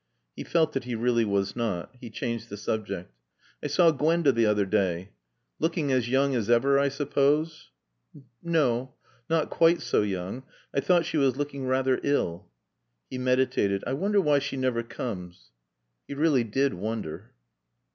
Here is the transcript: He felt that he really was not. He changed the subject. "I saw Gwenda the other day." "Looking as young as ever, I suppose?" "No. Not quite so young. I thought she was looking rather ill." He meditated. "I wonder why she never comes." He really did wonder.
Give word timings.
He 0.35 0.43
felt 0.43 0.73
that 0.73 0.85
he 0.85 0.95
really 0.95 1.23
was 1.25 1.55
not. 1.55 1.91
He 1.99 2.09
changed 2.09 2.49
the 2.49 2.57
subject. 2.57 3.13
"I 3.61 3.67
saw 3.67 3.91
Gwenda 3.91 4.31
the 4.31 4.47
other 4.47 4.65
day." 4.65 5.11
"Looking 5.59 5.91
as 5.91 6.09
young 6.09 6.33
as 6.33 6.49
ever, 6.49 6.79
I 6.79 6.89
suppose?" 6.89 7.69
"No. 8.41 8.95
Not 9.29 9.51
quite 9.51 9.79
so 9.79 10.01
young. 10.01 10.41
I 10.73 10.79
thought 10.79 11.05
she 11.05 11.17
was 11.17 11.37
looking 11.37 11.67
rather 11.67 11.99
ill." 12.01 12.47
He 13.11 13.19
meditated. 13.19 13.83
"I 13.85 13.93
wonder 13.93 14.19
why 14.19 14.39
she 14.39 14.57
never 14.57 14.81
comes." 14.81 15.51
He 16.07 16.15
really 16.15 16.45
did 16.45 16.73
wonder. 16.73 17.33